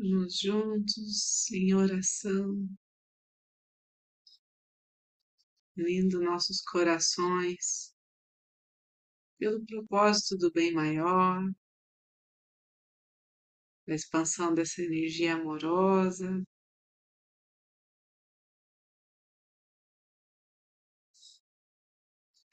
Vamos 0.00 0.38
juntos 0.38 1.50
em 1.50 1.74
oração, 1.74 2.68
unindo 5.76 6.22
nossos 6.22 6.60
corações. 6.62 7.92
Pelo 9.40 9.66
propósito 9.66 10.36
do 10.36 10.52
bem 10.52 10.72
maior, 10.72 11.42
da 13.88 13.94
expansão 13.94 14.54
dessa 14.54 14.82
energia 14.82 15.34
amorosa. 15.34 16.46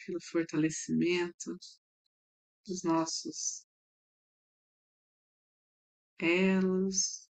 Pelo 0.04 0.20
fortalecimento 0.20 1.56
dos 2.66 2.82
nossos 2.82 3.68
elos, 6.20 7.25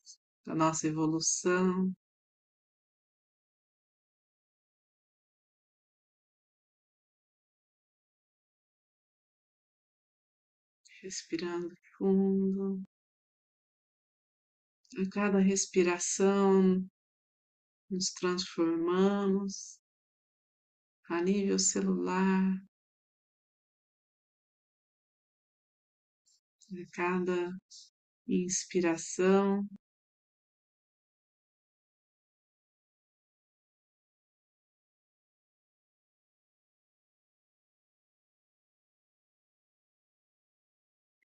da 0.46 0.56
nossa 0.56 0.88
evolução. 0.88 1.94
Respirando 11.02 11.76
fundo. 11.98 12.84
A 14.98 15.10
cada 15.10 15.40
respiração, 15.40 16.88
nos 17.90 18.12
transformamos 18.12 19.80
a 21.10 21.22
nível 21.22 21.60
celular. 21.60 22.56
A 26.72 26.92
cada 26.94 27.52
inspiração, 28.28 29.68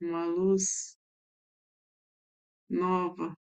uma 0.01 0.25
luz 0.27 0.97
nova 2.69 3.35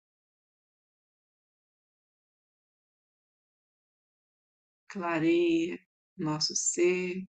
clareia 4.89 5.79
nosso 6.17 6.55
ser, 6.57 7.25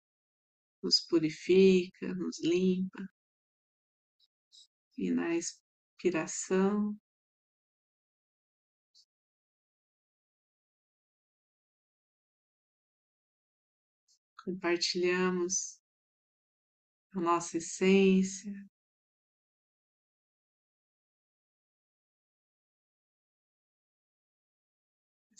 nos 0.81 1.01
purifica, 1.01 2.13
nos 2.15 2.39
limpa. 2.39 3.07
E 4.97 5.11
na 5.11 5.35
expiração, 5.35 6.97
compartilhamos 14.43 15.79
a 17.11 17.19
nossa 17.19 17.57
essência, 17.57 18.53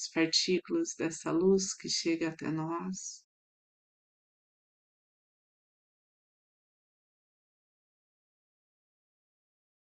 as 0.08 0.10
partículas 0.10 0.96
dessa 0.96 1.32
luz 1.32 1.74
que 1.74 1.90
chega 1.90 2.30
até 2.30 2.50
nós. 2.50 3.26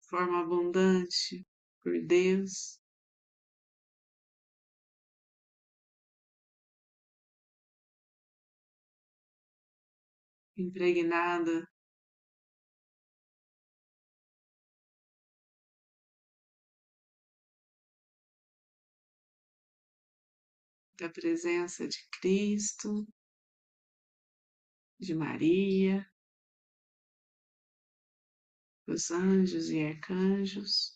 Forma 0.09 0.41
abundante 0.41 1.45
por 1.81 1.93
Deus. 2.05 2.79
Impregnada 10.57 11.67
da 21.01 21.09
presença 21.09 21.87
de 21.87 21.97
Cristo, 22.11 23.07
de 24.99 25.15
Maria, 25.15 26.07
dos 28.85 29.09
anjos 29.09 29.71
e 29.71 29.83
arcanjos. 29.83 30.95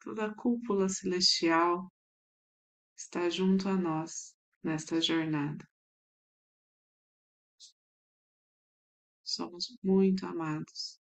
Toda 0.00 0.26
a 0.26 0.34
cúpula 0.34 0.88
celestial 0.88 1.88
está 2.96 3.30
junto 3.30 3.68
a 3.68 3.76
nós 3.76 4.34
nesta 4.60 5.00
jornada. 5.00 5.64
Somos 9.22 9.78
muito 9.84 10.26
amados. 10.26 10.97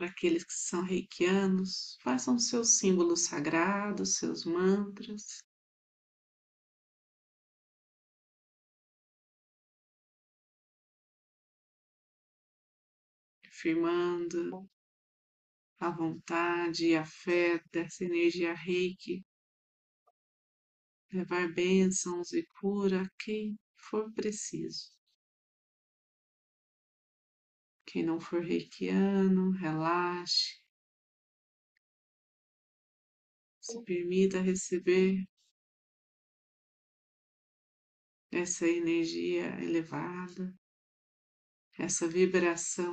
Para 0.00 0.08
aqueles 0.08 0.44
que 0.44 0.54
são 0.54 0.82
reikianos, 0.82 1.98
façam 2.00 2.38
seus 2.38 2.78
símbolos 2.78 3.26
sagrados, 3.26 4.16
seus 4.16 4.46
mantras. 4.46 5.42
Firmando 13.50 14.66
a 15.78 15.90
vontade 15.90 16.86
e 16.86 16.96
a 16.96 17.04
fé 17.04 17.62
dessa 17.70 18.02
energia 18.02 18.54
reiki, 18.54 19.22
levar 21.12 21.52
bênçãos 21.52 22.32
e 22.32 22.42
cura 22.58 23.02
a 23.02 23.10
quem 23.18 23.54
for 23.76 24.10
preciso. 24.14 24.98
Quem 27.90 28.04
não 28.04 28.20
for 28.20 28.40
reikiano, 28.40 29.50
relaxe. 29.50 30.62
Se 33.60 33.82
permita 33.82 34.40
receber 34.40 35.26
essa 38.30 38.64
energia 38.68 39.60
elevada, 39.60 40.54
essa 41.76 42.06
vibração. 42.06 42.92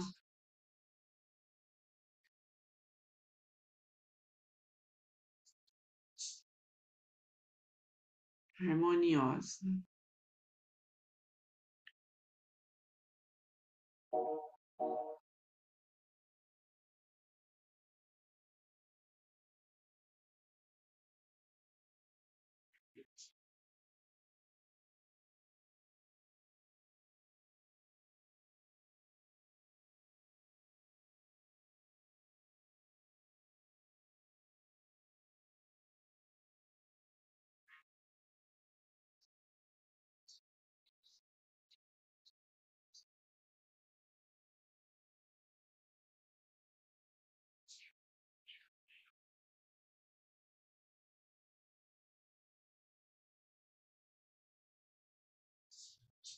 Harmoniosa. 8.59 9.61
you. 14.79 15.06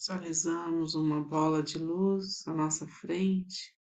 Visualizamos 0.10 0.96
uma 0.96 1.24
bola 1.24 1.62
de 1.62 1.78
luz 1.78 2.48
à 2.48 2.54
nossa 2.56 2.88
frente, 2.88 3.78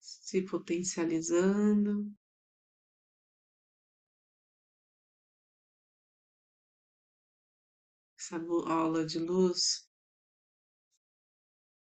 se 0.00 0.42
potencializando. 0.42 2.12
Essa 8.18 8.36
aula 8.66 9.06
de 9.06 9.20
luz 9.20 9.88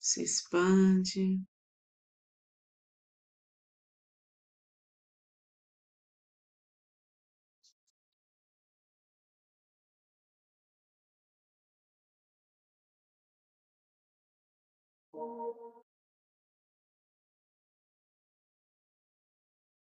se 0.01 0.21
expande. 0.21 1.41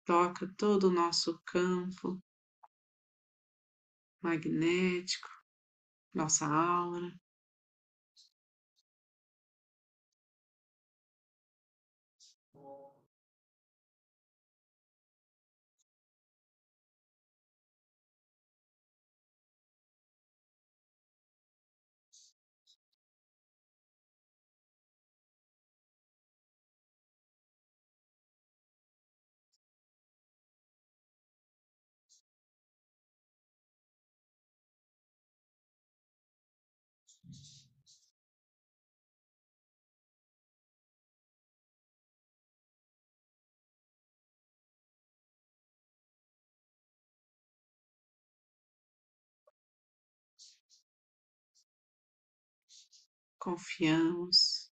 Toca 0.06 0.48
todo 0.58 0.88
o 0.88 0.92
nosso 0.92 1.42
campo 1.46 2.22
magnético, 4.22 5.30
nossa 6.14 6.46
aura. 6.46 7.12
Confiamos. 53.39 54.72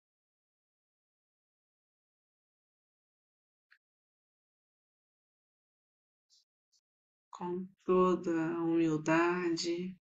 Com 7.30 7.66
toda 7.84 8.54
a 8.54 8.62
humildade 8.62 9.96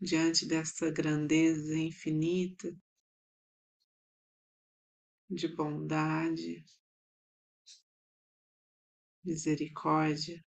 diante 0.00 0.46
desta 0.46 0.90
grandeza 0.90 1.76
infinita 1.76 2.74
de 5.28 5.48
bondade, 5.48 6.64
misericórdia. 9.24 10.44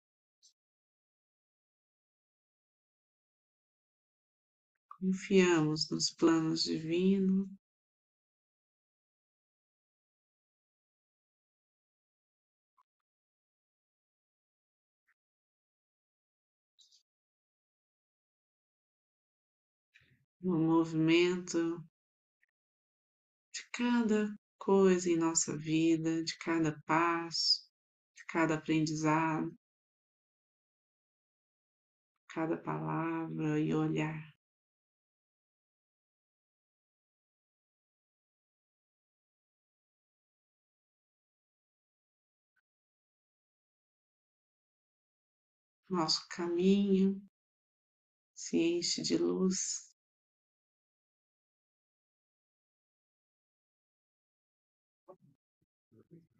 Confiamos 5.07 5.89
nos 5.89 6.11
planos 6.11 6.65
divinos. 6.65 7.49
No 20.41 20.59
movimento 20.59 21.85
de 23.55 23.63
cada 23.73 24.37
coisa 24.59 25.09
em 25.09 25.17
nossa 25.17 25.57
vida, 25.57 26.25
de 26.25 26.37
cada 26.39 26.83
passo, 26.85 27.71
de 28.17 28.25
cada 28.27 28.57
aprendizado, 28.57 29.57
cada 32.29 32.57
palavra 32.57 33.61
e 33.61 33.73
olhar. 33.73 34.36
Nosso 45.89 46.27
caminho 46.29 47.21
se 48.35 48.59
enche 48.59 49.03
de 49.03 49.17
luz. 49.17 49.95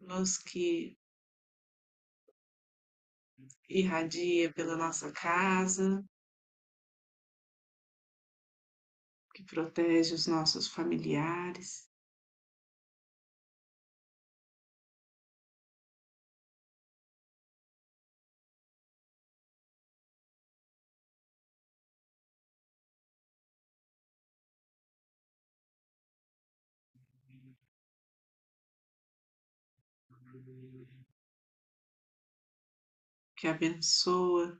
Luz 0.01 0.37
que 0.37 0.97
irradia 3.69 4.53
pela 4.53 4.77
nossa 4.77 5.11
casa, 5.11 6.03
que 9.33 9.43
protege 9.43 10.13
os 10.13 10.27
nossos 10.27 10.67
familiares. 10.67 11.87
Que 33.37 33.47
abençoa 33.47 34.59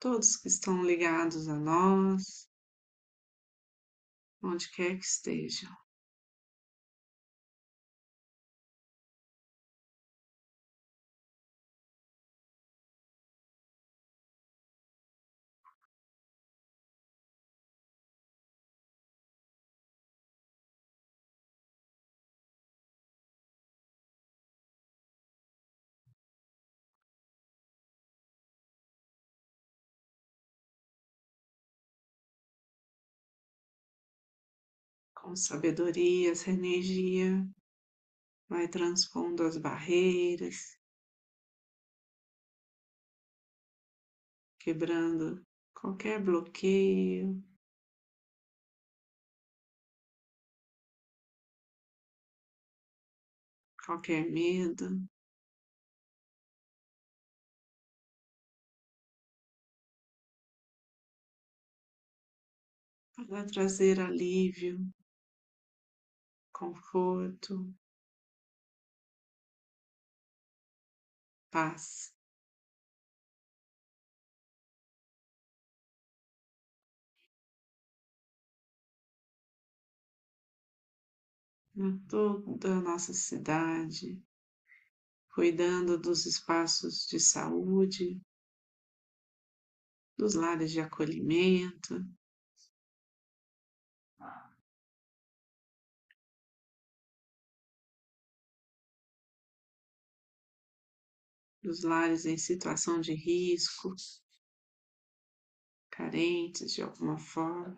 todos 0.00 0.38
que 0.38 0.48
estão 0.48 0.82
ligados 0.82 1.46
a 1.46 1.54
nós, 1.54 2.48
onde 4.42 4.70
quer 4.70 4.98
que 4.98 5.04
estejam. 5.04 5.85
Com 35.26 35.34
sabedoria, 35.34 36.30
essa 36.30 36.50
energia 36.50 37.44
vai 38.48 38.68
transpondo 38.68 39.42
as 39.42 39.56
barreiras, 39.56 40.78
quebrando 44.60 45.44
qualquer 45.74 46.22
bloqueio. 46.22 47.42
Qualquer 53.84 54.30
medo, 54.30 54.86
para 63.28 63.44
trazer 63.44 64.00
alívio, 64.00 64.78
conforto, 66.56 67.70
paz. 71.50 72.14
Em 81.76 81.98
toda 82.08 82.78
a 82.78 82.80
nossa 82.80 83.12
cidade, 83.12 84.18
cuidando 85.34 85.98
dos 85.98 86.24
espaços 86.24 87.06
de 87.06 87.20
saúde, 87.20 88.18
dos 90.16 90.32
lares 90.32 90.72
de 90.72 90.80
acolhimento, 90.80 92.02
dos 101.66 101.82
lares 101.82 102.24
em 102.26 102.38
situação 102.38 103.00
de 103.00 103.12
risco, 103.12 103.92
carentes 105.90 106.72
de 106.72 106.80
alguma 106.80 107.18
forma. 107.18 107.76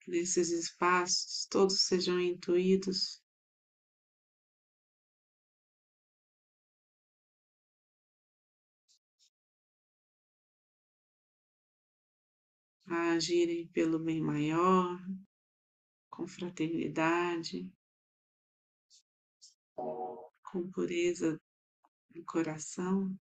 Que 0.00 0.10
nesses 0.10 0.50
espaços 0.50 1.46
todos 1.50 1.86
sejam 1.86 2.20
intuídos 2.20 3.22
a 12.86 13.12
agirem 13.12 13.68
pelo 13.68 13.98
bem 13.98 14.20
maior, 14.20 14.98
com 16.18 16.26
fraternidade, 16.26 17.72
com 19.76 20.68
pureza 20.72 21.40
no 22.12 22.24
coração. 22.24 23.16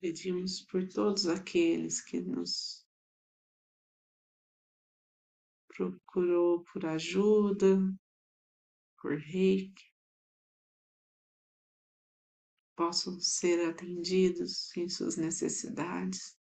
Pedimos 0.00 0.60
por 0.62 0.86
todos 0.88 1.26
aqueles 1.26 2.00
que 2.00 2.20
nos 2.20 2.86
procurou 5.66 6.62
por 6.64 6.86
ajuda, 6.86 7.78
por 9.00 9.16
reiki, 9.18 9.92
possam 12.76 13.18
ser 13.20 13.68
atendidos 13.68 14.76
em 14.76 14.88
suas 14.88 15.16
necessidades. 15.16 16.38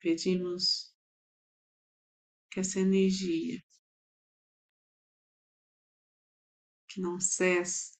Pedimos 0.00 0.94
que 2.50 2.60
essa 2.60 2.80
energia 2.80 3.62
que 6.88 7.00
não 7.00 7.20
cessa, 7.20 7.92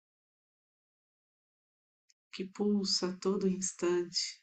que 2.32 2.44
pulsa 2.44 3.10
a 3.10 3.16
todo 3.16 3.46
instante, 3.48 4.42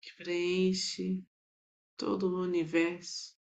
que 0.00 0.14
preenche 0.16 1.22
todo 1.96 2.28
o 2.28 2.42
universo. 2.42 3.33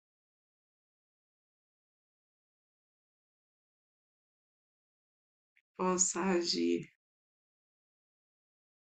Possa 5.83 6.23
agir 6.23 6.89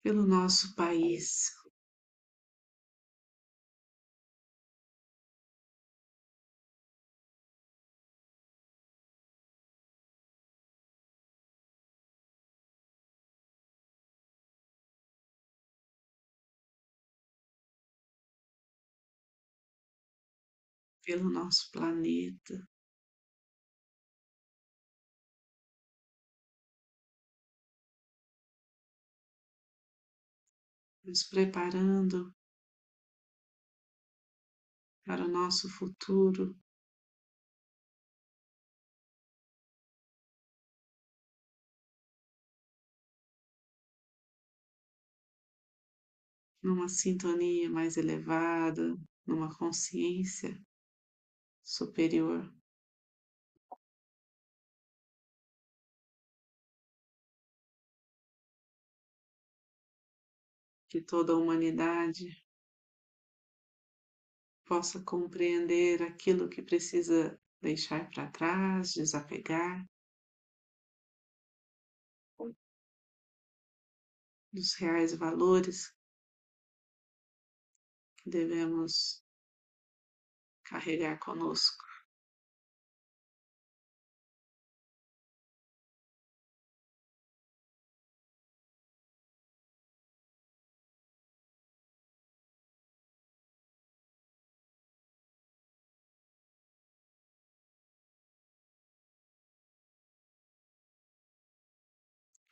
pelo 0.03 0.27
nosso 0.27 0.75
país. 0.75 1.53
Pelo 21.05 21.29
nosso 21.29 21.69
planeta. 21.73 22.57
Nos 31.09 31.25
preparando 31.25 32.31
para 35.07 35.25
o 35.25 35.29
nosso 35.29 35.71
futuro. 35.71 36.55
Numa 46.63 46.89
sintonia 46.89 47.71
mais 47.71 47.97
elevada, 47.97 48.95
numa 49.27 49.49
consciência 49.57 50.61
superior. 51.65 52.58
Que 60.89 61.01
toda 61.01 61.33
a 61.33 61.37
humanidade 61.37 62.27
possa 64.65 65.03
compreender 65.03 66.03
aquilo 66.03 66.49
que 66.49 66.63
precisa 66.63 67.41
deixar 67.61 68.11
para 68.11 68.31
trás, 68.31 68.93
desapegar 68.95 69.87
dos 74.53 74.75
reais 74.75 75.15
valores 75.15 75.95
que 78.17 78.31
devemos 78.31 79.23
carregar 80.65 81.19
conosco. 81.19 81.88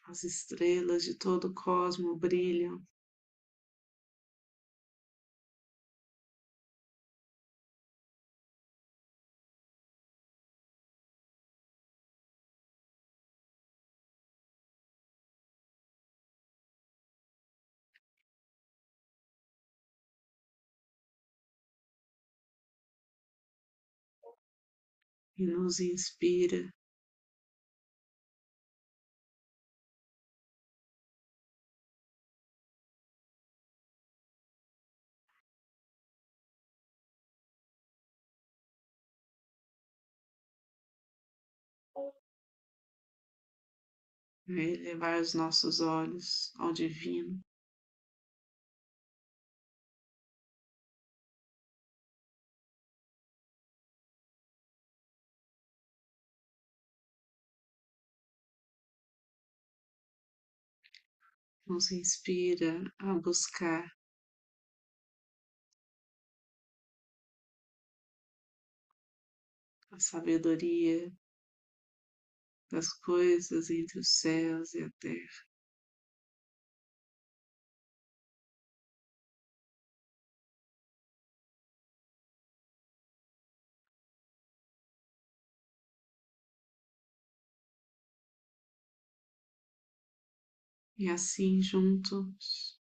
As 0.09 0.25
estrelas 0.25 1.05
de 1.05 1.15
todo 1.15 1.49
o 1.49 1.55
cosmo 1.55 2.17
brilham. 2.17 2.83
E 25.39 25.45
nos 25.47 25.81
inspira 25.81 26.61
elevar 44.49 45.21
os 45.21 45.35
nossos 45.35 45.81
olhos 45.81 46.53
ao 46.57 46.73
Divino. 46.73 47.43
Nos 61.67 61.91
inspira 61.91 62.81
a 63.01 63.15
buscar 63.15 63.91
a 69.91 69.99
sabedoria 69.99 71.13
das 72.71 72.93
coisas 72.93 73.71
entre 73.71 73.99
os 74.01 74.09
céus 74.21 74.75
e 74.75 74.83
a 74.83 74.91
terra. 75.01 75.47
E 90.99 91.09
assim 91.11 91.61
juntos 91.63 92.81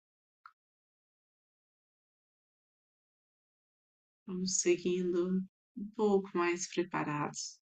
vamos 4.26 4.60
seguindo 4.60 5.46
um 5.78 5.90
pouco 5.96 6.30
mais 6.38 6.68
preparados 6.68 7.60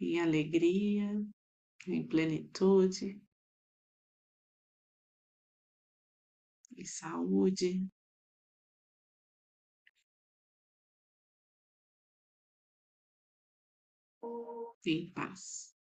em 0.00 0.20
alegria, 0.20 1.10
em 1.88 2.06
plenitude, 2.06 3.20
em 6.76 6.84
saúde. 6.84 7.88
Em 14.86 15.10
paz. 15.12 15.74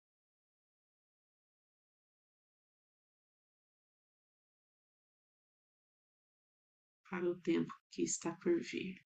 Para 7.09 7.29
o 7.29 7.35
tempo 7.35 7.73
que 7.91 8.01
está 8.03 8.31
por 8.33 8.59
vir. 8.61 9.02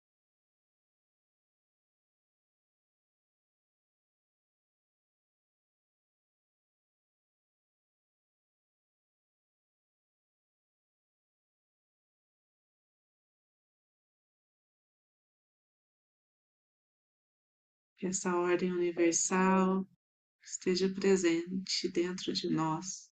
Que 18.03 18.09
essa 18.09 18.35
ordem 18.35 18.73
universal 18.73 19.87
esteja 20.43 20.93
presente 20.93 21.89
dentro 21.89 22.33
de 22.33 22.51
nós. 22.51 23.09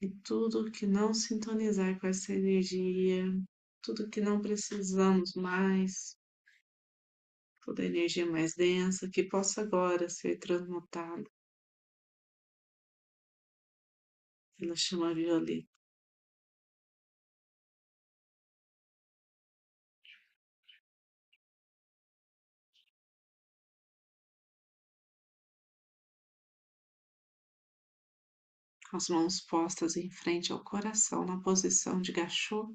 E 0.00 0.08
tudo 0.22 0.70
que 0.70 0.86
não 0.86 1.12
sintonizar 1.12 1.98
com 1.98 2.06
essa 2.06 2.32
energia, 2.32 3.24
tudo 3.82 4.08
que 4.08 4.20
não 4.20 4.40
precisamos 4.40 5.34
mais, 5.34 6.16
toda 7.62 7.84
energia 7.84 8.30
mais 8.30 8.54
densa, 8.54 9.10
que 9.10 9.24
possa 9.24 9.62
agora 9.62 10.08
ser 10.08 10.38
transmutada 10.38 11.28
pela 14.56 14.76
chama 14.76 15.12
violeta. 15.12 15.69
As 28.96 29.08
mãos 29.08 29.40
postas 29.40 29.96
em 29.96 30.10
frente 30.10 30.52
ao 30.52 30.62
coração 30.62 31.24
na 31.24 31.40
posição 31.40 32.00
de 32.00 32.12
gachô. 32.12 32.74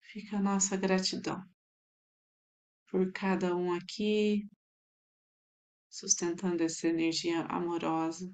Fica 0.00 0.36
a 0.36 0.42
nossa 0.42 0.76
gratidão 0.76 1.44
por 2.94 3.10
cada 3.12 3.56
um 3.56 3.74
aqui, 3.74 4.48
sustentando 5.90 6.62
essa 6.62 6.86
energia 6.86 7.40
amorosa. 7.46 8.32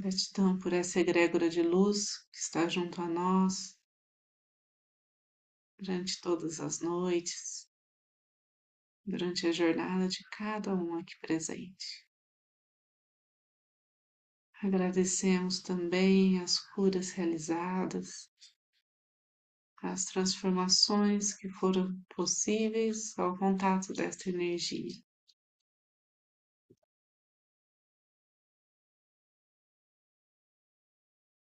Gratidão 0.00 0.56
por 0.56 0.72
essa 0.72 1.00
egrégora 1.00 1.50
de 1.50 1.60
luz 1.60 2.24
que 2.30 2.38
está 2.38 2.68
junto 2.68 3.02
a 3.02 3.08
nós 3.08 3.76
durante 5.76 6.20
todas 6.20 6.60
as 6.60 6.80
noites, 6.80 7.68
durante 9.04 9.48
a 9.48 9.50
jornada 9.50 10.06
de 10.06 10.22
cada 10.30 10.72
um 10.72 10.94
aqui 10.94 11.18
presente. 11.18 12.06
Agradecemos 14.62 15.62
também 15.62 16.40
as 16.42 16.60
curas 16.60 17.10
realizadas, 17.10 18.30
as 19.82 20.04
transformações 20.04 21.34
que 21.34 21.48
foram 21.48 22.00
possíveis 22.14 23.18
ao 23.18 23.36
contato 23.36 23.92
desta 23.92 24.30
energia. 24.30 25.07